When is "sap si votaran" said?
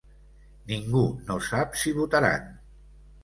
1.49-2.49